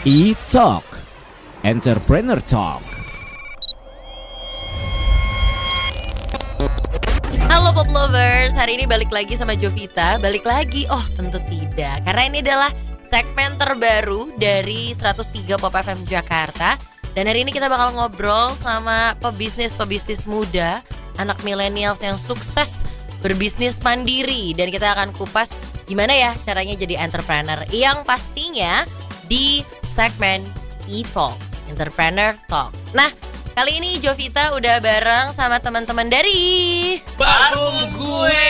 E-Talk. 0.00 0.80
Entrepreneur 1.60 2.40
Talk. 2.40 2.80
Halo 7.52 7.76
Pop 7.76 7.84
Lovers, 7.92 8.56
hari 8.56 8.80
ini 8.80 8.88
balik 8.88 9.12
lagi 9.12 9.36
sama 9.36 9.52
Jovita. 9.52 10.16
Balik 10.16 10.48
lagi? 10.48 10.88
Oh 10.88 11.04
tentu 11.20 11.36
tidak. 11.52 12.00
Karena 12.08 12.32
ini 12.32 12.40
adalah 12.40 12.72
segmen 13.12 13.60
terbaru 13.60 14.32
dari 14.40 14.96
103 14.96 15.60
Pop 15.60 15.76
FM 15.76 16.08
Jakarta. 16.08 16.80
Dan 17.12 17.28
hari 17.28 17.44
ini 17.44 17.52
kita 17.52 17.68
bakal 17.68 17.92
ngobrol 17.92 18.56
sama 18.64 19.12
pebisnis-pebisnis 19.20 20.24
muda 20.24 20.80
Anak 21.20 21.44
millennials 21.44 22.00
yang 22.00 22.16
sukses 22.16 22.80
berbisnis 23.20 23.76
mandiri. 23.84 24.56
Dan 24.56 24.72
kita 24.72 24.96
akan 24.96 25.12
kupas 25.12 25.52
gimana 25.84 26.16
ya 26.16 26.32
caranya 26.48 26.72
jadi 26.72 27.04
entrepreneur. 27.04 27.60
Yang 27.68 28.00
pastinya 28.08 28.88
di 29.28 29.60
segmen 30.00 30.40
E-Talk 30.88 31.36
Entrepreneur 31.68 32.32
Talk 32.48 32.72
Nah 32.96 33.12
Kali 33.52 33.76
ini 33.76 34.00
Jovita 34.00 34.56
udah 34.56 34.80
bareng 34.80 35.36
sama 35.36 35.60
teman-teman 35.60 36.08
dari 36.08 36.96
Parfum 37.20 37.92
gue. 37.92 38.46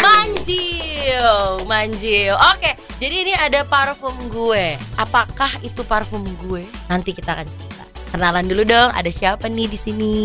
Manjil, 0.00 1.30
Manjil. 1.70 2.34
Oke, 2.50 2.74
jadi 2.98 3.14
ini 3.22 3.32
ada 3.36 3.62
parfum 3.62 4.16
gue. 4.26 4.74
Apakah 4.98 5.54
itu 5.62 5.86
parfum 5.86 6.24
gue? 6.42 6.66
Nanti 6.90 7.14
kita 7.14 7.38
akan 7.38 7.46
cerita. 7.46 7.84
Kenalan 8.10 8.50
dulu 8.50 8.66
dong. 8.66 8.90
Ada 8.90 9.10
siapa 9.12 9.46
nih 9.46 9.70
di 9.70 9.78
sini? 9.78 10.16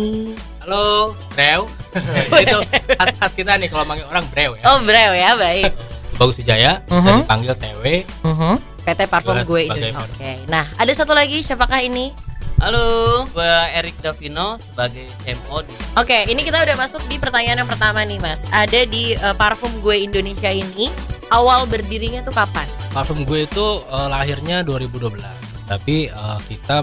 Halo, 0.66 1.14
Brew. 1.38 1.70
itu 2.42 2.58
khas 2.98 3.14
khas 3.14 3.32
kita 3.36 3.54
nih 3.62 3.70
kalau 3.70 3.86
manggil 3.86 4.10
orang 4.10 4.26
Brew 4.34 4.58
ya. 4.58 4.64
Oh, 4.74 4.82
Brew 4.82 5.12
ya, 5.14 5.38
baik. 5.38 5.70
Bagus 6.18 6.40
Wijaya, 6.40 6.82
bisa 6.82 6.98
Mhm. 6.98 7.18
dipanggil 7.22 7.52
TW. 7.54 7.84
Mhm. 8.26 8.54
PT 8.86 9.10
Parfum 9.10 9.42
gue 9.42 9.66
Indonesia. 9.66 10.06
Oke. 10.06 10.32
Nah, 10.46 10.70
ada 10.78 10.92
satu 10.94 11.10
lagi 11.10 11.42
siapakah 11.42 11.82
ini? 11.82 12.14
Halo, 12.56 13.28
gue 13.36 13.52
Erik 13.76 14.00
Davino 14.00 14.56
sebagai 14.56 15.04
CMO 15.20 15.60
di 15.60 15.76
Oke, 16.00 16.24
ini 16.24 16.40
kita 16.40 16.64
udah 16.64 16.76
masuk 16.80 17.04
di 17.04 17.20
pertanyaan 17.20 17.60
yang 17.60 17.68
pertama 17.68 18.00
nih, 18.00 18.16
Mas. 18.16 18.40
Ada 18.48 18.88
di 18.88 19.12
eh, 19.12 19.34
parfum 19.36 19.68
gue 19.84 20.06
Indonesia 20.08 20.48
ini 20.48 20.88
awal 21.28 21.68
berdirinya 21.68 22.24
tuh 22.24 22.32
kapan? 22.32 22.64
Parfum 22.96 23.28
gue 23.28 23.44
itu 23.44 23.66
eh, 23.84 24.08
lahirnya 24.08 24.64
2012. 24.64 25.20
Tapi 25.68 26.08
eh, 26.08 26.38
kita 26.48 26.80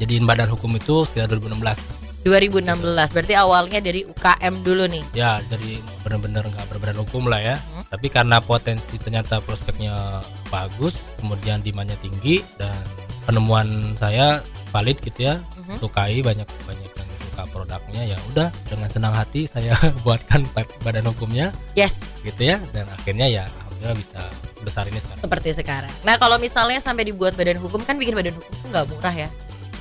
jadiin 0.00 0.24
badan 0.24 0.48
hukum 0.56 0.72
itu 0.78 1.04
sekitar 1.04 1.36
2016. 1.36 1.93
2016. 2.24 2.74
Berarti 3.12 3.34
awalnya 3.34 3.78
dari 3.78 4.02
UKM 4.02 4.54
dulu 4.60 4.84
nih. 4.86 5.04
Ya, 5.12 5.38
jadi 5.46 5.76
benar-benar 6.00 6.44
nggak 6.46 6.66
berbadan 6.66 6.98
hukum 6.98 7.28
lah 7.28 7.38
ya. 7.38 7.56
Hmm. 7.60 7.84
Tapi 7.86 8.06
karena 8.08 8.40
potensi 8.40 8.96
ternyata 8.96 9.38
prospeknya 9.38 10.24
bagus, 10.48 10.96
kemudian 11.16 11.60
demandnya 11.60 11.94
tinggi 11.96 12.40
dan 12.56 12.74
penemuan 13.22 13.68
saya 13.94 14.40
valid 14.68 14.98
gitu 15.00 15.20
ya, 15.24 15.38
Mhm. 15.56 15.78
sukai 15.78 16.18
banyak 16.18 16.48
banyak 16.64 16.90
yang 16.90 17.08
suka 17.24 17.42
produknya 17.46 18.02
ya 18.04 18.18
udah 18.28 18.48
dengan 18.64 18.88
senang 18.88 19.12
hati 19.12 19.44
saya 19.44 19.70
buatkan 20.04 20.42
ba- 20.50 20.66
badan 20.80 21.06
hukumnya 21.06 21.54
Yes, 21.72 21.94
gitu 22.20 22.42
ya 22.44 22.58
dan 22.70 22.84
akhirnya 22.88 23.26
ya 23.26 23.44
alhamdulillah 23.46 23.96
bisa 23.96 24.20
sebesar 24.56 24.84
ini 24.86 24.98
sekarang. 24.98 25.22
seperti 25.22 25.48
sekarang. 25.52 25.92
Nah, 26.02 26.14
kalau 26.14 26.36
misalnya 26.36 26.78
sampai 26.78 27.04
dibuat 27.04 27.34
badan 27.34 27.56
hukum 27.56 27.80
kan 27.80 27.94
bikin 27.94 28.12
badan 28.12 28.32
hukum 28.32 28.52
tuh 28.52 28.68
nggak 28.68 28.86
murah 28.88 29.14
ya. 29.14 29.28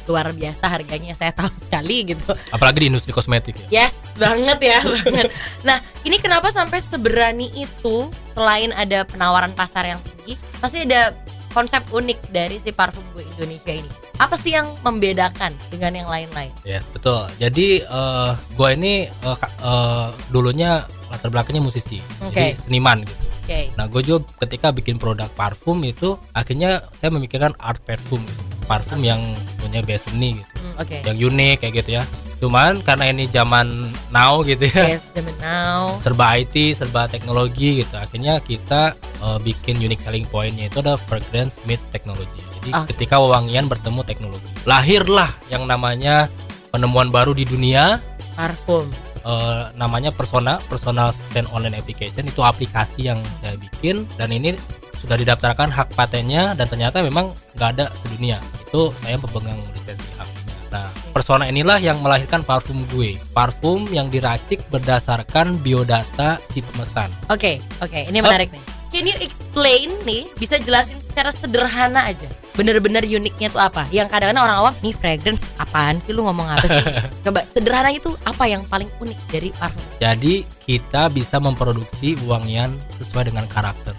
Luar 0.04 0.30
biasa 0.30 0.68
harganya 0.68 1.16
saya 1.16 1.32
tahu 1.32 1.50
sekali 1.66 2.12
gitu. 2.12 2.32
Apalagi 2.50 2.84
di 2.84 2.88
industri 2.92 3.12
kosmetik 3.12 3.56
ya. 3.68 3.88
Yes, 3.88 3.94
banget 4.16 4.60
ya, 4.60 4.80
banget. 5.00 5.32
Nah, 5.62 5.78
ini 6.02 6.18
kenapa 6.18 6.50
sampai 6.50 6.80
seberani 6.80 7.48
itu 7.54 8.08
selain 8.34 8.74
ada 8.74 9.06
penawaran 9.06 9.54
pasar 9.54 9.88
yang 9.88 10.02
tinggi, 10.02 10.36
pasti 10.58 10.84
ada 10.84 11.16
konsep 11.54 11.86
unik 11.88 12.34
dari 12.34 12.58
si 12.58 12.74
parfum 12.74 13.06
gue 13.14 13.22
Indonesia 13.24 13.72
ini. 13.72 13.90
Apa 14.18 14.38
sih 14.38 14.54
yang 14.54 14.70
membedakan 14.82 15.54
dengan 15.70 15.94
yang 15.94 16.10
lain-lain? 16.10 16.50
Yes, 16.64 16.82
betul. 16.90 17.30
Jadi 17.38 17.82
eh 17.82 18.32
gua 18.54 18.70
ini 18.72 19.06
ka- 19.22 19.54
eh, 19.58 20.08
dulunya 20.30 20.86
latar 21.10 21.30
belakangnya 21.30 21.62
musisi, 21.62 22.02
Oke. 22.22 22.34
jadi 22.34 22.58
seniman 22.58 23.06
gitu. 23.06 23.24
Oke. 23.44 23.70
Nah, 23.76 23.86
gue 23.86 24.02
juga 24.02 24.24
ketika 24.40 24.72
bikin 24.72 24.96
produk 24.96 25.28
parfum 25.30 25.78
itu 25.84 26.16
akhirnya 26.32 26.90
saya 26.96 27.12
memikirkan 27.12 27.54
art 27.60 27.84
parfum, 27.84 28.24
gitu. 28.24 28.42
Parfum 28.64 29.00
yang 29.00 29.20
punya 29.58 29.80
base 29.80 30.08
seni 30.08 30.36
gitu, 30.36 30.50
Hmm, 30.58 30.76
Oke. 30.80 30.98
yang 31.04 31.18
unik 31.24 31.56
kayak 31.60 31.74
gitu 31.80 31.92
ya. 31.94 32.04
Cuman 32.38 32.84
karena 32.84 33.08
ini 33.08 33.24
zaman 33.26 33.68
now 34.10 34.44
gitu 34.44 34.68
ya, 34.68 35.00
Yes, 35.00 35.04
zaman 35.12 35.32
now. 35.38 35.96
serba 36.00 36.36
IT, 36.36 36.56
serba 36.74 37.08
teknologi 37.08 37.80
gitu. 37.80 37.96
Akhirnya 37.96 38.40
kita 38.40 38.96
eh, 38.96 39.40
bikin 39.40 39.80
unique 39.80 40.00
selling 40.00 40.26
pointnya 40.26 40.68
itu 40.68 40.80
ada 40.80 41.00
fragrance 41.00 41.56
meets 41.64 41.88
technology. 41.90 42.44
Jadi 42.60 42.70
Ah. 42.72 42.84
ketika 42.84 43.16
wewangian 43.16 43.66
bertemu 43.66 44.04
teknologi, 44.04 44.44
lahirlah 44.64 45.32
yang 45.48 45.64
namanya 45.64 46.28
penemuan 46.70 47.08
baru 47.08 47.32
di 47.32 47.44
dunia 47.44 48.04
Parfum. 48.34 48.92
eh, 49.24 49.64
namanya 49.74 50.12
Persona 50.12 50.60
Personal 50.64 51.16
Stand 51.16 51.48
Online 51.50 51.78
Application 51.78 52.28
itu 52.28 52.44
aplikasi 52.44 53.08
yang 53.08 53.24
saya 53.40 53.56
bikin 53.56 54.04
dan 54.14 54.28
ini 54.30 54.52
sudah 55.04 55.20
didaftarkan 55.20 55.68
hak 55.68 55.92
patennya 56.00 56.56
dan 56.56 56.72
ternyata 56.72 57.04
memang 57.04 57.36
nggak 57.60 57.70
ada 57.76 57.86
sedunia 58.02 58.40
itu 58.64 58.96
saya 59.04 59.20
pemegang 59.20 59.60
lisensi 59.76 60.08
haknya 60.16 60.56
nah 60.72 60.88
Persona 61.12 61.46
inilah 61.46 61.78
yang 61.78 62.00
melahirkan 62.00 62.42
parfum 62.42 62.88
gue 62.96 63.20
parfum 63.36 63.86
yang 63.92 64.08
diracik 64.08 64.64
berdasarkan 64.72 65.60
biodata 65.60 66.40
si 66.56 66.64
pemesan 66.64 67.12
Oke, 67.28 67.60
oke, 67.84 68.00
ini 68.10 68.24
menarik 68.24 68.50
nih. 68.50 68.64
Can 68.94 69.10
you 69.10 69.18
explain 69.26 69.90
nih, 70.06 70.30
bisa 70.38 70.62
jelasin 70.62 71.02
secara 71.02 71.34
sederhana 71.34 72.06
aja. 72.06 72.30
Bener-bener 72.54 73.02
uniknya 73.02 73.50
tuh 73.50 73.58
apa? 73.58 73.90
Yang 73.90 74.14
kadang-kadang 74.14 74.46
orang 74.46 74.58
awam, 74.62 74.74
nih 74.86 74.94
fragrance 74.94 75.42
apaan 75.58 75.98
sih 76.06 76.14
lu 76.14 76.22
ngomong 76.30 76.46
apa 76.46 76.70
sih? 76.70 76.86
Coba 77.26 77.42
sederhana 77.58 77.90
itu 77.90 78.14
apa 78.22 78.46
yang 78.46 78.62
paling 78.70 78.86
unik 79.02 79.20
dari 79.34 79.50
parfum? 79.58 79.82
jadi 80.04 80.44
kita 80.68 81.08
bisa 81.16 81.40
memproduksi 81.40 82.20
wangian 82.28 82.76
sesuai 83.00 83.32
dengan 83.32 83.48
karakter 83.48 83.96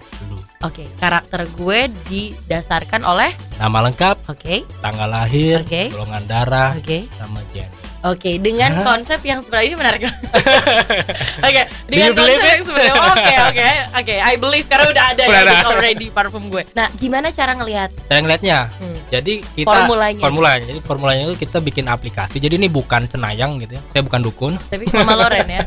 Oke, 0.63 0.87
karakter 0.97 1.45
gue 1.51 1.79
didasarkan 2.07 3.03
oleh 3.03 3.31
nama 3.59 3.83
lengkap 3.91 4.31
Oke, 4.31 4.63
tanggal 4.79 5.11
lahir 5.11 5.61
Oke. 5.67 5.91
golongan 5.91 6.23
darah 6.25 6.71
oke, 6.79 7.11
sama 7.19 7.43
gender 7.51 7.85
oke, 8.05 8.31
dengan 8.37 8.71
konsep 8.85 9.19
yang 9.25 9.41
sebenarnya 9.41 9.67
ini 9.73 9.77
menarik. 9.77 10.01
Oke, 11.47 11.61
dengan 11.89 12.09
you 12.13 12.13
believe 12.13 12.37
konsep 12.37 12.53
yang 12.53 12.63
sebenarnya 12.69 12.93
oke, 12.93 13.35
oke, 13.49 13.69
oke, 13.97 14.15
I 14.21 14.33
believe 14.37 14.65
karena 14.69 14.85
udah 14.93 15.05
ada 15.11 15.23
ya 15.25 15.41
di 15.41 15.57
already 15.65 16.07
parfum 16.13 16.53
gue. 16.53 16.63
Nah, 16.77 16.87
gimana 17.01 17.33
cara 17.33 17.57
ngelihat? 17.57 17.89
saya 18.05 18.21
ngeliatnya 18.21 18.69
Hmm. 18.75 18.97
Jadi 19.09 19.45
kita 19.55 19.69
Formulanya. 19.69 20.21
formulanya. 20.21 20.65
Jadi 20.65 20.79
formulanya 20.81 21.23
itu 21.29 21.35
kita 21.45 21.57
bikin 21.61 21.85
aplikasi. 21.85 22.41
Jadi 22.41 22.57
ini 22.57 22.67
bukan 22.67 23.05
cenayang 23.05 23.61
gitu 23.61 23.77
ya. 23.77 23.81
Saya 23.93 24.01
bukan 24.01 24.21
dukun. 24.21 24.53
Tapi 24.69 24.89
Mama 24.91 25.13
Loren 25.15 25.45
ya. 25.47 25.61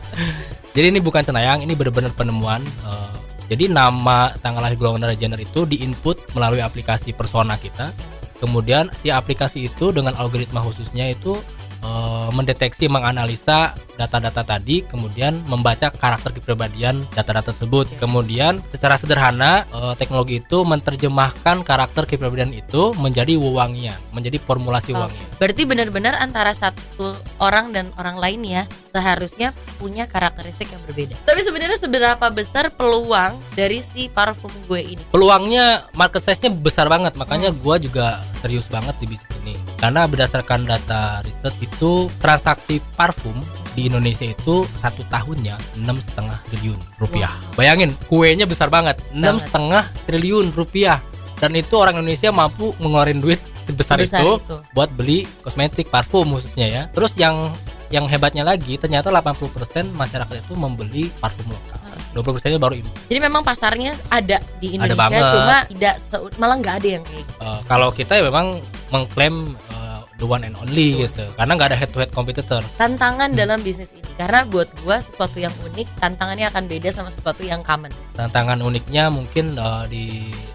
Jadi 0.76 0.86
ini 0.92 1.00
bukan 1.00 1.24
cenayang, 1.24 1.64
ini 1.64 1.72
benar-benar 1.72 2.12
penemuan. 2.12 2.60
Eh, 2.60 3.15
jadi 3.46 3.70
nama 3.70 4.34
tanggal 4.42 4.62
lahir 4.62 4.78
golongan 4.78 5.06
darah 5.06 5.18
gender 5.18 5.38
itu 5.38 5.62
diinput 5.62 6.34
melalui 6.34 6.62
aplikasi 6.62 7.14
persona 7.14 7.54
kita. 7.54 7.94
Kemudian 8.36 8.92
si 9.00 9.08
aplikasi 9.08 9.70
itu 9.70 9.94
dengan 9.94 10.12
algoritma 10.18 10.60
khususnya 10.60 11.08
itu 11.08 11.38
eh, 11.80 12.30
mendeteksi, 12.34 12.84
menganalisa 12.90 13.72
data-data 13.96 14.44
tadi, 14.44 14.84
kemudian 14.84 15.40
membaca 15.48 15.88
karakter 15.88 16.36
kepribadian 16.36 17.08
data-data 17.16 17.54
tersebut. 17.54 17.88
Kemudian 17.96 18.60
secara 18.68 19.00
sederhana 19.00 19.64
eh, 19.72 19.94
teknologi 19.96 20.44
itu 20.44 20.66
menerjemahkan 20.66 21.64
karakter 21.64 22.04
kepribadian 22.04 22.52
itu 22.52 22.92
menjadi 22.98 23.38
wewangian, 23.40 23.96
menjadi 24.12 24.42
formulasi 24.42 24.92
Oh. 24.96 25.12
Berarti 25.36 25.68
benar-benar 25.68 26.16
antara 26.16 26.56
satu 26.56 27.16
orang 27.36 27.68
dan 27.72 27.92
orang 28.00 28.16
lain 28.16 28.40
ya 28.44 28.62
seharusnya 28.96 29.52
punya 29.76 30.08
karakteristik 30.08 30.72
yang 30.72 30.80
berbeda. 30.88 31.20
Tapi 31.28 31.40
sebenarnya 31.44 31.76
seberapa 31.76 32.26
besar 32.32 32.72
peluang 32.72 33.36
dari 33.52 33.84
si 33.92 34.08
parfum 34.08 34.48
gue 34.64 34.80
ini? 34.96 35.02
peluangnya 35.12 35.92
market 35.92 36.24
size-nya 36.24 36.48
besar 36.52 36.88
banget. 36.88 37.12
Makanya 37.20 37.52
gua 37.52 37.76
juga 37.76 38.24
serius 38.40 38.64
banget 38.72 38.96
di 39.00 39.12
bisnis 39.12 39.36
ini. 39.44 39.54
Karena 39.76 40.08
berdasarkan 40.08 40.64
data 40.64 41.20
riset 41.20 41.52
itu 41.60 42.08
transaksi 42.16 42.80
parfum 42.96 43.36
di 43.76 43.92
Indonesia 43.92 44.24
itu 44.24 44.64
satu 44.80 45.04
tahunnya 45.12 45.60
enam 45.76 46.00
setengah 46.00 46.40
triliun 46.48 46.80
rupiah. 46.96 47.32
Bayangin 47.52 47.92
kuenya 48.08 48.48
besar 48.48 48.72
banget. 48.72 48.96
Enam 49.12 49.36
setengah 49.36 49.84
triliun 50.08 50.56
rupiah. 50.56 51.04
Dan 51.36 51.52
itu 51.52 51.76
orang 51.76 52.00
Indonesia 52.00 52.32
mampu 52.32 52.72
mengeluarin 52.80 53.20
duit 53.20 53.36
sebesar 53.68 54.00
Sebesar 54.00 54.22
itu, 54.24 54.32
itu. 54.40 54.56
buat 54.72 54.88
beli 54.94 55.28
kosmetik 55.44 55.92
parfum 55.92 56.32
khususnya 56.32 56.66
ya. 56.66 56.82
Terus 56.96 57.12
yang 57.20 57.52
yang 57.88 58.04
hebatnya 58.04 58.42
lagi 58.42 58.74
ternyata 58.74 59.08
80% 59.08 59.52
masyarakat 59.92 60.34
itu 60.36 60.54
membeli 60.54 61.08
parfum 61.16 61.46
lokal 61.48 61.78
20 62.12 62.32
persennya 62.32 62.56
baru 62.56 62.74
impor 62.76 62.96
Jadi 63.06 63.20
memang 63.20 63.42
pasarnya 63.42 63.92
ada 64.08 64.40
di 64.56 64.72
Ada 64.72 64.74
Indonesia 64.88 64.96
banget. 64.98 65.22
cuma 65.30 65.56
tidak 65.68 65.94
malah 66.34 66.56
nggak 66.56 66.74
ada 66.74 66.88
yang 66.90 67.02
kayak 67.04 67.20
gitu. 67.20 67.32
Eh, 67.38 67.60
kalau 67.66 67.88
kita 67.90 68.12
ya 68.14 68.24
memang 68.24 68.46
mengklaim 68.88 69.36
eh, 69.68 70.00
the 70.14 70.24
one 70.24 70.40
and 70.40 70.56
only 70.56 70.96
gitu 70.98 71.28
karena 71.34 71.52
nggak 71.52 71.68
ada 71.70 71.76
head 71.76 71.90
to 71.90 71.98
head 71.98 72.08
competitor 72.10 72.64
Tantangan 72.74 73.28
Hmm. 73.28 73.38
dalam 73.38 73.60
bisnis 73.60 73.92
ini 73.92 74.08
karena 74.16 74.42
buat 74.42 74.64
gua 74.80 74.96
sesuatu 74.98 75.36
yang 75.36 75.52
unik 75.62 75.84
tantangannya 75.94 76.48
akan 76.48 76.64
beda 76.64 76.88
sama 76.90 77.12
sesuatu 77.12 77.44
yang 77.44 77.60
common. 77.60 77.92
tantangan 78.12 78.58
uniknya 78.58 79.06
mungkin 79.08 79.52
eh, 79.54 79.84
di 79.86 80.04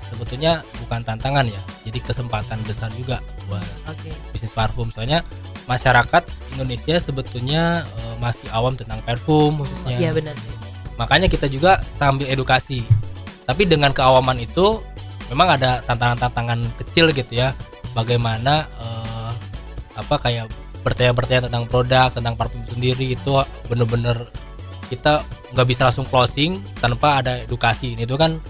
sebetulnya 0.03 0.51
bukan 0.77 1.05
tantangan 1.05 1.45
ya 1.45 1.61
jadi 1.83 1.99
kesempatan 2.01 2.57
besar 2.65 2.89
juga 2.91 3.21
buat 3.45 3.61
Oke. 3.87 4.09
bisnis 4.33 4.49
parfum 4.49 4.89
soalnya 4.89 5.21
masyarakat 5.69 6.23
Indonesia 6.57 6.95
sebetulnya 6.97 7.85
eh, 7.85 8.15
masih 8.21 8.47
awam 8.53 8.73
tentang 8.77 9.01
parfum 9.05 9.61
khususnya. 9.61 9.97
Iya 9.97 10.11
benar. 10.15 10.35
Makanya 10.97 11.27
kita 11.31 11.49
juga 11.49 11.81
sambil 11.97 12.29
edukasi. 12.29 12.85
Tapi 13.45 13.65
dengan 13.65 13.91
keawaman 13.91 14.37
itu 14.37 14.79
memang 15.33 15.57
ada 15.57 15.81
tantangan-tantangan 15.89 16.59
kecil 16.81 17.09
gitu 17.11 17.33
ya. 17.41 17.55
Bagaimana 17.91 18.67
eh, 18.79 19.31
apa 19.97 20.15
kayak 20.21 20.47
bertanya-bertanya 20.81 21.51
tentang 21.51 21.63
produk 21.69 22.09
tentang 22.09 22.33
parfum 22.33 22.61
sendiri 22.65 23.13
itu 23.13 23.31
bener-bener 23.69 24.17
kita 24.89 25.21
nggak 25.53 25.67
bisa 25.67 25.87
langsung 25.87 26.07
closing 26.07 26.59
tanpa 26.79 27.21
ada 27.23 27.41
edukasi. 27.43 27.95
Itu 27.95 28.17
kan 28.17 28.41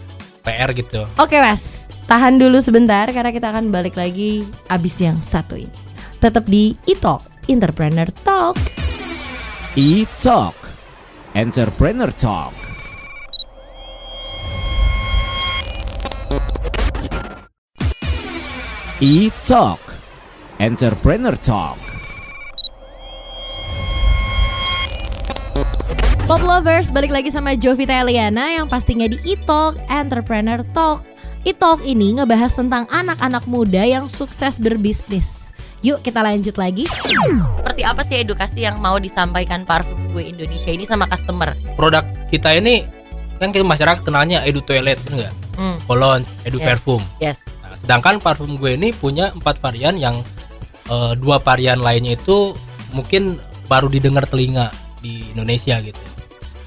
PR 0.42 0.74
gitu. 0.74 1.06
Oke 1.22 1.38
mas, 1.38 1.86
tahan 2.10 2.42
dulu 2.42 2.58
sebentar 2.60 3.06
karena 3.13 3.30
kita 3.30 3.54
akan 3.54 3.69
balik 3.69 3.94
lagi 3.94 4.42
abis 4.68 4.96
yang 5.00 5.22
satu 5.22 5.56
ini. 5.56 5.90
Tetap 6.21 6.45
di 6.45 6.77
e-talk, 6.85 7.25
Entrepreneur 7.50 8.06
Talk. 8.21 8.53
E-Talk 9.73 10.53
Entrepreneur 11.33 12.13
Talk 12.13 12.53
E-Talk 19.01 19.81
Entrepreneur 20.62 21.33
Talk 21.41 21.79
Pop 26.29 26.41
lovers, 26.45 26.94
balik 26.94 27.09
lagi 27.09 27.33
sama 27.33 27.57
Jovita 27.57 27.97
Eliana 27.97 28.62
yang 28.62 28.69
pastinya 28.69 29.09
di 29.09 29.17
e-talk, 29.25 29.74
Entrepreneur 29.89 30.62
Talk. 30.77 31.01
E-talk 31.50 31.81
ini 31.81 32.21
ngebahas 32.21 32.53
tentang 32.53 32.85
anak-anak 32.94 33.50
muda 33.50 33.81
yang 33.81 34.06
sukses 34.06 34.62
berbisnis. 34.62 35.40
Yuk 35.81 36.06
kita 36.06 36.22
lanjut 36.22 36.54
lagi. 36.62 36.86
Seperti 36.86 37.81
apa 37.81 38.01
sih 38.06 38.22
edukasi 38.22 38.62
yang 38.62 38.78
mau 38.78 39.01
disampaikan 39.01 39.66
parfum 39.66 39.98
gue 40.13 40.30
Indonesia 40.30 40.69
ini 40.69 40.86
sama 40.86 41.10
customer? 41.10 41.57
produk 41.74 42.06
kita 42.30 42.54
ini 42.54 42.86
kan 43.42 43.50
kita 43.50 43.66
masyarakat 43.66 44.06
kenalnya 44.06 44.45
edu 44.45 44.62
toilet 44.62 45.01
bener 45.01 45.25
nggak 45.25 45.36
Hmm. 45.57 45.78
cologne 45.83 46.24
edu 46.45 46.62
Yes. 46.62 46.68
parfum 46.68 47.01
Yes. 47.18 47.38
Nah, 47.60 47.74
sedangkan 47.75 48.22
parfum 48.22 48.56
gue 48.56 48.78
ini 48.78 48.94
punya 48.94 49.33
empat 49.33 49.57
varian 49.57 49.98
yang 49.98 50.22
eh, 50.86 51.13
dua 51.18 51.42
varian 51.42 51.81
lainnya 51.81 52.13
itu 52.13 52.54
mungkin 52.94 53.42
baru 53.66 53.89
didengar 53.89 54.27
telinga 54.27 54.69
di 55.00 55.25
Indonesia 55.34 55.81
gitu. 55.81 55.98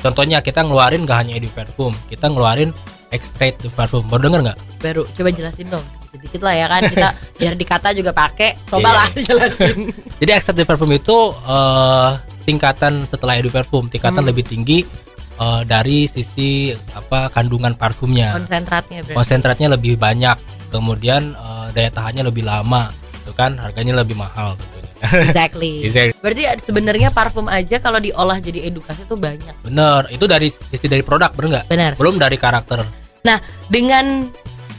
Contohnya 0.01 0.41
kita 0.41 0.65
ngeluarin 0.65 1.07
gak 1.07 1.23
hanya 1.23 1.39
edu 1.39 1.49
parfum, 1.53 1.95
kita 2.09 2.27
ngeluarin 2.29 2.75
extrait 3.09 3.55
de 3.63 3.71
parfum. 3.71 4.03
Baru 4.11 4.27
denger 4.27 4.41
nggak? 4.51 4.59
Baru 4.83 5.07
coba 5.15 5.29
jelasin 5.31 5.71
dong. 5.71 5.85
Dikit-dikit 6.15 6.41
lah 6.41 6.55
ya 6.55 6.67
kan 6.69 6.81
kita 6.85 7.09
biar 7.43 7.55
dikata 7.55 7.89
juga 7.91 8.11
pakai. 8.11 8.55
Cobalah 8.65 9.11
Iya. 9.13 9.27
jelasin. 9.27 9.91
Jadi 10.23 10.31
extrait 10.31 10.55
de 10.55 10.63
parfum 10.63 10.87
itu 10.89 11.17
eh, 11.35 12.11
tingkatan 12.45 13.03
setelah 13.05 13.35
edu 13.35 13.51
parfum, 13.51 13.91
tingkatan 13.91 14.23
Hmm. 14.23 14.31
lebih 14.31 14.45
tinggi 14.45 14.87
eh, 15.35 15.63
dari 15.65 16.07
sisi 16.07 16.71
apa 16.95 17.27
kandungan 17.29 17.75
parfumnya. 17.75 18.31
Konsentratnya 18.33 19.03
berarti. 19.03 19.17
konsentratnya 19.17 19.69
lebih 19.69 19.99
banyak 19.99 20.39
kemudian 20.71 21.35
eh, 21.35 21.67
daya 21.73 21.91
tahannya 21.91 22.23
lebih 22.25 22.45
lama 22.45 22.95
itu 23.17 23.33
kan 23.33 23.57
harganya 23.57 23.97
lebih 23.97 24.15
mahal 24.15 24.55
tentunya 24.55 24.83
Exactly. 25.21 25.83
Exactly. 25.87 26.15
Berarti 26.17 26.43
sebenarnya 26.63 27.09
parfum 27.11 27.45
aja 27.45 27.77
kalau 27.79 27.99
diolah 27.99 28.39
jadi 28.39 28.69
edukasi 28.69 29.03
tuh 29.05 29.17
banyak. 29.17 29.53
bener 29.61 30.07
itu 30.09 30.25
dari 30.25 30.47
sisi 30.47 30.87
dari 30.87 31.03
produk 31.03 31.29
bener 31.31 31.49
nggak 31.51 31.67
Benar. 31.67 31.93
belum 31.97 32.15
dari 32.17 32.37
karakter 32.37 32.87
Nah, 33.25 33.41
dengan 33.67 34.29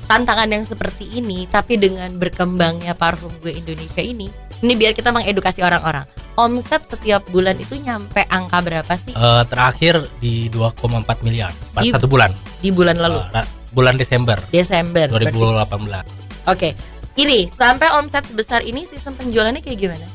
tantangan 0.06 0.48
yang 0.48 0.64
seperti 0.64 1.10
ini, 1.12 1.46
tapi 1.46 1.76
dengan 1.76 2.10
berkembangnya 2.14 2.94
parfum 2.94 3.34
gue 3.40 3.52
Indonesia 3.52 4.00
ini, 4.00 4.30
ini 4.60 4.74
biar 4.74 4.92
kita 4.92 5.10
mengedukasi 5.10 5.60
orang-orang. 5.60 6.06
Omset 6.36 6.84
setiap 6.86 7.24
bulan 7.26 7.56
itu 7.56 7.76
nyampe 7.76 8.20
angka 8.28 8.60
berapa 8.60 8.94
sih 8.98 9.12
Eh, 9.12 9.44
terakhir 9.46 10.12
di 10.18 10.50
2,4 10.50 10.76
miliar 11.22 11.56
pada 11.72 11.80
Di- 11.82 11.96
satu 11.96 12.06
bulan 12.06 12.36
di 12.60 12.70
bulan 12.70 12.96
lalu? 12.96 13.24
Ra- 13.30 13.48
bulan 13.72 13.96
Desember 13.96 14.36
Desember. 14.50 15.08
berarti. 15.08 15.32
2018 15.32 16.04
Oke. 16.46 16.70
Ini 17.16 17.48
sampai 17.50 17.88
omset 17.94 18.28
sebesar 18.28 18.60
ini 18.62 18.84
sistem 18.84 19.16
penjualannya 19.16 19.64
kayak 19.64 19.80
gimana? 19.80 20.08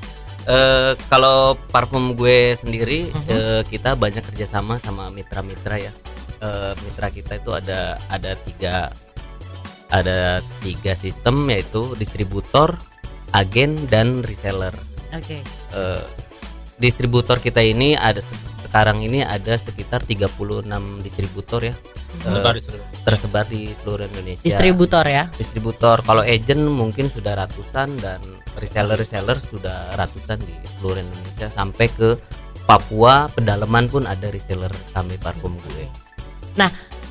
Eh, 0.42 0.92
kalau 1.08 1.56
parfum 1.69 2.12
gue 2.12 2.52
sendiri 2.54 3.08
Mhm. 3.08 3.25
eh, 3.26 3.62
kita 3.64 3.96
banyak 3.96 4.20
kerjasama 4.22 4.76
sama 4.76 5.08
mitra-mitra 5.08 5.81
ya. 5.81 5.92
Eh, 6.37 6.72
mitra 6.78 7.08
kita 7.08 7.37
itu 7.37 7.50
ada 7.50 7.96
ada 8.06 8.37
tiga 8.38 8.92
ada 9.90 10.38
tiga 10.60 10.94
sistem 10.94 11.46
yaitu 11.46 11.94
distributor, 11.94 12.78
agen 13.31 13.87
dan 13.87 14.22
reseller. 14.22 14.75
Oke. 15.10 15.42
Eh, 15.70 16.02
distributor 16.78 17.38
kita 17.38 17.60
ini 17.60 17.94
ada 17.94 18.19
se- 18.19 18.38
sekarang 18.62 19.02
ini 19.02 19.20
ada 19.20 19.58
sekitar 19.58 20.00
36 20.00 20.62
distributor 21.02 21.58
ya 21.60 21.75
Sebar 22.22 22.54
di 22.54 22.62
seluruh 22.62 22.87
tersebar 23.02 23.44
di 23.44 23.75
seluruh 23.76 24.06
Indonesia. 24.06 24.42
Distributor 24.42 25.04
ya. 25.04 25.25
distributor 25.34 25.96
kalau 26.00 26.22
agent 26.22 26.62
mungkin 26.62 27.10
sudah 27.10 27.34
ratusan 27.37 27.98
dan 27.98 28.22
reseller 28.56 28.94
reseller 28.94 29.34
sudah 29.37 29.94
ratusan 29.94 30.38
di 30.38 30.54
seluruh 30.78 31.02
Indonesia 31.02 31.50
sampai 31.50 31.87
ke 31.90 32.14
Papua 32.62 33.26
pedalaman 33.26 33.90
pun 33.90 34.06
ada 34.06 34.31
reseller 34.31 34.70
kami 34.92 35.19
parfum 35.19 35.58
gue 35.66 35.90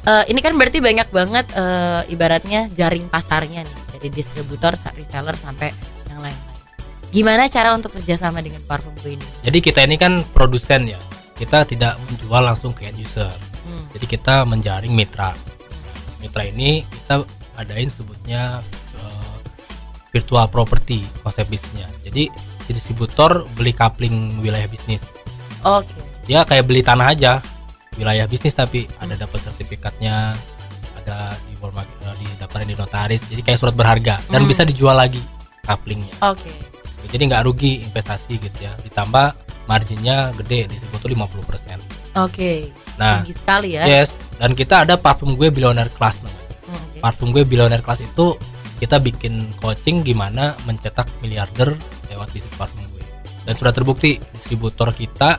Eh, 0.08 0.24
ini 0.32 0.40
kan 0.40 0.56
berarti 0.56 0.80
banyak 0.80 1.08
banget 1.12 1.46
eh, 1.54 2.14
ibaratnya 2.14 2.72
jaring 2.72 3.12
pasarnya 3.12 3.68
nih 3.68 3.78
dari 4.00 4.08
distributor, 4.10 4.74
reseller 4.96 5.36
sampai 5.36 5.76
yang 6.08 6.24
lain-lain. 6.24 6.48
Gimana 7.10 7.50
cara 7.50 7.74
untuk 7.74 7.98
kerjasama 7.98 8.40
dengan 8.40 8.62
parfum 8.64 8.94
ini? 9.04 9.26
jadi 9.42 9.58
kita 9.60 9.80
ini 9.84 9.98
kan 9.98 10.22
produsen 10.30 10.86
ya 10.88 11.02
kita 11.36 11.66
tidak 11.66 11.98
menjual 12.06 12.44
langsung 12.44 12.72
ke 12.76 12.86
end 12.86 13.00
user 13.00 13.32
Hmm. 13.60 13.86
jadi 13.92 14.06
kita 14.08 14.36
menjaring 14.50 14.90
mitra 14.96 15.36
mitra 16.24 16.48
ini 16.48 16.88
kita 16.90 17.22
adain 17.54 17.92
sebutnya 17.92 18.64
eh, 18.98 19.36
virtual 20.10 20.48
property 20.50 21.06
konsep 21.22 21.46
bisnisnya 21.46 21.86
jadi 22.02 22.32
distributor 22.66 23.46
beli 23.54 23.76
coupling 23.76 24.42
wilayah 24.42 24.66
bisnis 24.66 25.04
Oke. 25.62 25.92
dia 26.26 26.48
kayak 26.48 26.66
beli 26.66 26.82
tanah 26.82 27.14
aja 27.14 27.44
wilayah 28.00 28.26
bisnis 28.26 28.52
tapi 28.52 28.88
ada 28.98 29.14
dapat 29.14 29.44
sertifikatnya 29.44 30.34
ada 30.96 31.36
di 31.44 31.54
eh, 31.54 32.16
di 32.16 32.28
daftarin 32.40 32.66
di 32.66 32.76
notaris 32.76 33.22
jadi 33.28 33.42
kayak 33.44 33.60
surat 33.60 33.76
berharga 33.76 34.24
dan 34.26 34.42
Hmm. 34.42 34.48
bisa 34.48 34.64
dijual 34.64 34.96
lagi 34.96 35.20
couplingnya 35.62 36.16
Oke. 36.24 36.50
jadi 37.08 37.24
nggak 37.28 37.44
rugi 37.44 37.84
investasi 37.84 38.40
gitu 38.40 38.58
ya 38.62 38.74
ditambah 38.82 39.36
marginnya 39.66 40.32
gede 40.40 40.66
distributor 40.68 41.12
50% 41.12 41.78
Oke. 42.18 42.72
nah 42.96 43.22
Tinggi 43.22 43.36
sekali 43.36 43.70
ya. 43.76 43.84
yes 43.86 44.16
dan 44.40 44.56
kita 44.56 44.88
ada 44.88 44.96
parfum 44.96 45.36
gue 45.36 45.52
billionaire 45.52 45.92
class 45.92 46.24
namanya 46.24 46.38
Hmm, 46.66 46.78
oke. 46.80 47.00
parfum 47.02 47.30
gue 47.30 47.44
billionaire 47.44 47.82
class 47.82 48.00
itu 48.00 48.38
kita 48.80 48.96
bikin 48.98 49.52
coaching 49.58 50.02
gimana 50.02 50.56
mencetak 50.64 51.10
miliarder 51.20 51.76
lewat 52.08 52.32
bisnis 52.32 52.56
parfum 52.56 52.80
gue 52.88 53.04
dan 53.44 53.54
sudah 53.54 53.74
terbukti 53.74 54.16
distributor 54.32 54.94
kita 54.94 55.36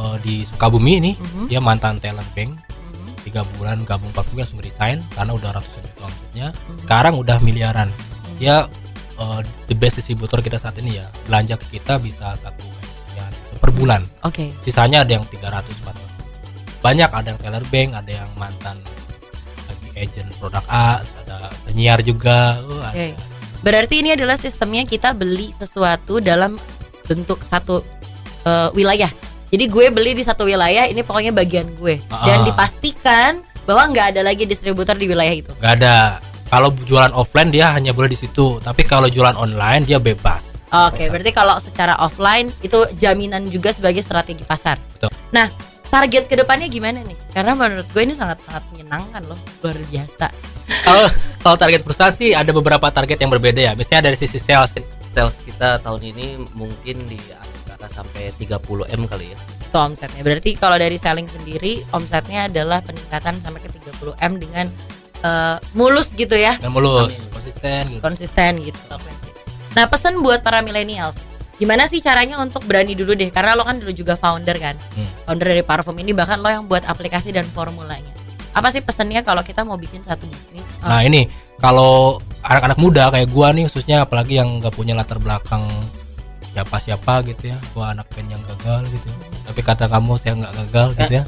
eh, 0.00 0.16
di 0.24 0.34
Sukabumi 0.48 0.92
ini 0.98 1.12
Mhm, 1.14 1.52
dia 1.52 1.60
mantan 1.60 2.00
talent 2.00 2.26
bank 2.32 2.56
mhm, 2.56 3.20
tiga 3.28 3.44
bulan 3.56 3.84
gabung 3.84 4.08
parfumnya 4.16 4.48
langsung 4.48 4.64
resign 4.64 5.04
karena 5.12 5.32
udah 5.36 5.50
ratusan 5.60 5.82
juta 5.84 6.02
omsetnya 6.08 6.46
mhm. 6.56 6.78
sekarang 6.80 7.14
udah 7.20 7.36
miliaran 7.44 7.88
Mhm. 7.92 8.36
dia 8.40 8.56
eh, 9.20 9.40
the 9.68 9.76
best 9.76 10.00
distributor 10.00 10.40
kita 10.40 10.56
saat 10.56 10.74
ini 10.80 10.98
ya 10.98 11.06
belanja 11.28 11.60
ke 11.60 11.76
kita 11.76 12.00
bisa 12.00 12.32
satu 12.40 12.64
sekian 13.04 13.30
per 13.60 13.70
bulan 13.76 14.02
Oke. 14.24 14.48
sisanya 14.64 15.04
ada 15.04 15.20
yang 15.20 15.24
300 15.28 15.68
400 15.84 16.80
banyak 16.80 17.10
ada 17.12 17.26
yang 17.28 17.40
teller 17.44 17.64
bank 17.68 17.88
ada 17.92 18.12
yang 18.24 18.30
mantan 18.40 18.80
agent 20.00 20.32
produk 20.40 20.64
A 20.72 21.04
ada 21.24 21.52
penyiar 21.68 22.00
juga 22.00 22.56
uh, 22.64 22.88
ada. 22.88 22.96
Oke. 22.96 23.08
Berarti 23.60 24.00
ini 24.00 24.16
adalah 24.16 24.40
sistemnya 24.40 24.88
kita 24.88 25.12
beli 25.12 25.52
sesuatu 25.60 26.24
dalam 26.24 26.56
bentuk 27.04 27.44
satu 27.44 27.84
eh, 28.48 28.68
wilayah. 28.72 29.12
Jadi 29.50 29.64
gue 29.66 29.86
beli 29.90 30.14
di 30.14 30.22
satu 30.22 30.46
wilayah, 30.46 30.86
ini 30.86 31.02
pokoknya 31.02 31.30
bagian 31.30 31.66
gue. 31.74 31.98
Dan 32.06 32.42
Ah. 32.42 32.46
dipastikan 32.46 33.30
bahwa 33.60 33.86
nggak 33.88 34.06
ada 34.10 34.22
lagi 34.22 34.44
distributor 34.44 34.94
di 34.94 35.06
wilayah 35.06 35.30
itu. 35.32 35.52
nggak 35.54 35.74
ada 35.76 36.18
kalau 36.48 36.74
jualan 36.82 37.12
offline 37.12 37.50
dia 37.50 37.70
hanya 37.70 37.90
boleh 37.90 38.08
di 38.08 38.18
situ 38.18 38.58
tapi 38.58 38.82
kalau 38.82 39.06
jualan 39.06 39.36
online 39.36 39.84
dia 39.84 40.00
bebas 40.00 40.42
Oke, 40.72 41.02
Bisa. 41.02 41.10
berarti 41.10 41.30
kalau 41.30 41.54
secara 41.60 41.94
offline 41.96 42.50
itu 42.60 42.78
jaminan 42.96 43.46
juga 43.46 43.70
sebagai 43.70 44.00
strategi 44.00 44.42
pasar. 44.42 44.78
Betul. 44.88 45.10
Nah, 45.28 45.50
target 45.84 46.26
ke 46.26 46.34
depannya 46.34 46.66
gimana 46.66 47.02
nih? 47.02 47.18
Karena 47.28 47.52
menurut 47.52 47.86
gue 47.86 48.02
ini 48.02 48.14
sangat-sangat 48.14 48.62
menyenangkan 48.70 49.22
loh, 49.24 49.38
luar 49.60 49.76
biasa. 49.84 50.26
kalau 50.80 51.04
kalau 51.40 51.56
target 51.56 51.80
perusahaan 51.82 52.14
sih 52.14 52.30
ada 52.32 52.50
beberapa 52.50 52.86
target 52.88 53.18
yang 53.18 53.30
berbeda 53.30 53.60
ya 53.60 53.72
misalnya 53.74 54.10
dari 54.10 54.16
sisi 54.16 54.38
sales 54.38 54.70
sales 55.10 55.42
kita 55.42 55.78
tahun 55.80 56.00
ini 56.08 56.26
mungkin 56.54 56.96
di 57.04 57.18
sampai 57.90 58.32
30 58.38 58.58
m 58.86 59.02
kali 59.06 59.34
ya. 59.34 59.38
Itu 59.66 59.78
omsetnya. 59.78 60.22
Berarti 60.22 60.50
kalau 60.58 60.76
dari 60.78 60.96
selling 60.96 61.28
sendiri, 61.30 61.82
omsetnya 61.94 62.46
adalah 62.46 62.82
peningkatan 62.82 63.38
sampai 63.42 63.60
ke 63.62 63.68
30 63.82 64.14
m 64.18 64.32
dengan 64.38 64.66
eh, 65.22 65.56
mulus 65.74 66.10
gitu 66.14 66.34
ya? 66.34 66.56
Dan 66.58 66.74
mulus 66.74 67.30
konsisten 67.30 67.82
gitu. 67.90 68.02
Konsisten 68.02 68.52
gitu 68.62 68.80
nah 69.70 69.86
pesan 69.86 70.18
buat 70.18 70.42
para 70.42 70.66
milenial 70.66 71.14
gimana 71.60 71.86
sih 71.86 72.00
caranya 72.00 72.40
untuk 72.40 72.64
berani 72.64 72.96
dulu 72.96 73.12
deh? 73.12 73.28
Karena 73.28 73.52
lo 73.52 73.68
kan 73.68 73.76
dulu 73.76 73.92
juga 73.92 74.16
founder 74.16 74.56
kan? 74.56 74.80
Hmm. 74.96 75.04
founder 75.28 75.52
dari 75.52 75.60
parfum 75.60 75.92
ini 76.00 76.16
bahkan 76.16 76.40
lo 76.40 76.48
yang 76.48 76.64
buat 76.64 76.88
aplikasi 76.88 77.36
dan 77.36 77.44
formulanya. 77.52 78.08
Apa 78.56 78.72
sih 78.72 78.80
pesannya 78.80 79.20
kalau 79.20 79.44
kita 79.44 79.60
mau 79.60 79.76
bikin 79.76 80.00
satu 80.00 80.24
bisnis? 80.24 80.64
Oh, 80.80 80.88
Nah 80.88 81.04
ini 81.04 81.28
kalau 81.60 82.16
anak-anak 82.40 82.80
muda 82.80 83.12
kayak 83.12 83.28
gua 83.28 83.52
nih 83.52 83.68
khususnya 83.68 84.08
apalagi 84.08 84.40
yang 84.40 84.56
nggak 84.56 84.72
punya 84.72 84.96
latar 84.96 85.20
belakang 85.20 85.68
siapa-siapa 86.60 87.24
gitu 87.32 87.56
ya, 87.56 87.58
gua 87.72 87.96
anak 87.96 88.12
band 88.12 88.28
yang 88.36 88.42
gagal 88.44 88.84
gitu. 88.92 89.08
Tapi 89.48 89.60
kata 89.64 89.88
kamu 89.88 90.12
saya 90.20 90.36
nggak 90.36 90.52
gagal 90.52 90.88
gitu 91.00 91.12
ya. 91.20 91.24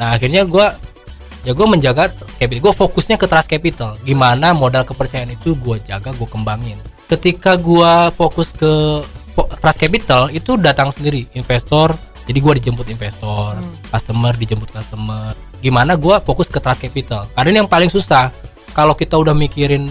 Nah 0.00 0.16
akhirnya 0.16 0.48
gua 0.48 0.72
ya 1.44 1.52
gua 1.52 1.68
menjaga 1.68 2.08
capital, 2.40 2.64
gua 2.64 2.72
fokusnya 2.72 3.20
ke 3.20 3.28
trust 3.28 3.52
capital. 3.52 4.00
Gimana 4.00 4.56
modal 4.56 4.88
kepercayaan 4.88 5.36
itu 5.36 5.52
gua 5.60 5.76
jaga, 5.84 6.16
gua 6.16 6.24
kembangin. 6.24 6.80
Ketika 7.12 7.60
gua 7.60 8.08
fokus 8.16 8.56
ke 8.56 9.04
trust 9.36 9.78
capital 9.78 10.32
itu 10.32 10.56
datang 10.56 10.88
sendiri 10.88 11.28
investor. 11.36 11.92
Jadi 12.28 12.44
gua 12.44 12.52
dijemput 12.60 12.84
investor, 12.92 13.56
customer 13.88 14.36
dijemput 14.36 14.68
customer. 14.68 15.32
Gimana 15.64 15.96
gua 15.96 16.20
fokus 16.20 16.52
ke 16.52 16.60
trust 16.60 16.84
capital? 16.84 17.24
Karena 17.32 17.48
ini 17.48 17.58
yang 17.64 17.70
paling 17.72 17.88
susah 17.88 18.28
kalau 18.76 18.92
kita 18.92 19.16
udah 19.16 19.32
mikirin 19.32 19.88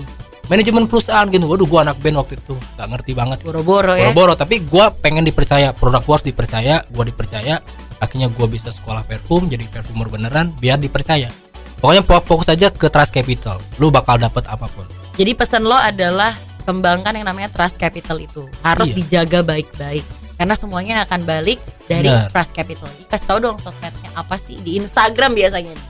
manajemen 0.47 0.87
perusahaan 0.87 1.27
gitu. 1.27 1.45
Waduh 1.45 1.67
gua 1.67 1.81
anak 1.83 1.99
band 1.99 2.17
waktu 2.17 2.35
itu. 2.35 2.55
Nggak 2.75 2.87
ngerti 2.95 3.11
banget. 3.13 3.37
Boro-boro 3.43 3.93
ya. 3.93 4.09
Boro-boro 4.11 4.33
tapi 4.33 4.63
gua 4.63 4.89
pengen 4.91 5.23
dipercaya. 5.23 5.71
Produk 5.71 6.01
gua 6.03 6.15
harus 6.17 6.25
dipercaya 6.25 6.83
gua 6.89 7.03
dipercaya. 7.03 7.59
Akhirnya 7.97 8.29
gua 8.29 8.45
bisa 8.45 8.69
sekolah 8.69 9.03
parfum 9.03 9.47
jadi 9.47 9.65
parfumer 9.67 10.07
beneran 10.07 10.53
biar 10.57 10.77
dipercaya. 10.77 11.29
Pokoknya 11.77 12.01
fo- 12.01 12.25
fokus 12.25 12.49
aja 12.49 12.73
ke 12.73 12.89
trust 12.89 13.13
capital. 13.13 13.61
Lu 13.77 13.89
bakal 13.89 14.17
dapat 14.17 14.49
apa 14.49 14.65
pun. 14.65 14.85
Jadi 15.13 15.33
pesan 15.33 15.61
lo 15.61 15.77
adalah 15.77 16.33
kembangkan 16.65 17.13
yang 17.15 17.25
namanya 17.25 17.49
trust 17.49 17.77
capital 17.77 18.17
itu. 18.17 18.45
Harus 18.61 18.89
Iya. 18.89 18.97
dijaga 18.97 19.39
baik-baik. 19.45 20.05
Karena 20.37 20.53
semuanya 20.53 21.01
akan 21.05 21.25
balik 21.25 21.57
dari 21.89 22.05
Benar. 22.09 22.29
trust 22.29 22.53
capital. 22.53 22.85
Jadi, 22.93 23.05
kasih 23.09 23.25
tau 23.25 23.39
dong 23.41 23.57
sosmednya 23.57 24.09
apa 24.13 24.37
sih 24.37 24.61
di 24.61 24.77
Instagram 24.77 25.33
biasanya. 25.33 25.73
Nih. 25.73 25.85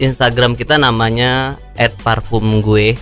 Instagram 0.00 0.56
kita 0.56 0.74
namanya 0.74 1.54
@parfumgue. 2.02 2.96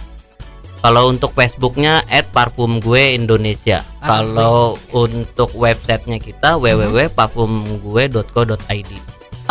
Kalau 0.88 1.12
untuk 1.12 1.36
Facebooknya 1.36 2.00
@parfumgue 2.32 3.12
Indonesia. 3.12 3.84
Kalau 4.00 4.80
untuk 4.88 5.52
websitenya 5.52 6.16
kita 6.16 6.56
www.parfumgue.co.id. 6.56 8.92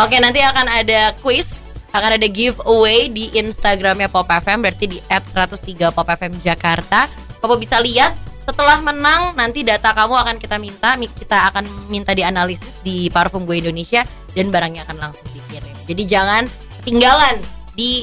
Oke 0.02 0.18
nanti 0.18 0.42
akan 0.42 0.66
ada 0.66 1.14
quiz 1.22 1.62
akan 1.94 2.18
ada 2.18 2.26
giveaway 2.26 3.06
di 3.06 3.30
Instagramnya 3.38 4.10
Pop 4.10 4.26
FM 4.26 4.66
berarti 4.66 4.90
di 4.90 4.98
@103 5.06 5.94
Pop 5.94 6.10
FM 6.10 6.42
Jakarta. 6.42 7.06
Kamu 7.38 7.54
bisa 7.54 7.78
lihat 7.78 8.18
setelah 8.42 8.82
menang 8.82 9.38
nanti 9.38 9.62
data 9.62 9.94
kamu 9.94 10.18
akan 10.18 10.42
kita 10.42 10.58
minta 10.58 10.98
mi- 10.98 11.06
kita 11.06 11.54
akan 11.54 11.86
minta 11.86 12.18
dianalisis 12.18 12.82
di 12.82 13.14
Parfum 13.14 13.46
Gue 13.46 13.62
Indonesia 13.62 14.02
dan 14.34 14.50
barangnya 14.50 14.90
akan 14.90 15.06
langsung 15.06 15.30
dikirim. 15.30 15.86
Jadi 15.86 16.02
jangan 16.02 16.50
ketinggalan 16.82 17.38
di 17.78 18.02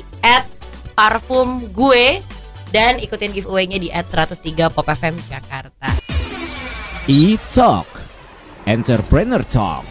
@parfum 0.95 1.67
gue 1.75 2.23
dan 2.75 2.99
ikutin 2.99 3.31
giveaway-nya 3.31 3.79
di 3.79 3.87
@103 3.87 4.67
Pop 4.67 4.83
FM 4.83 5.15
Jakarta. 5.31 5.95
E-Talk 7.07 7.87
Entrepreneur 8.67 9.39
Talk 9.47 9.87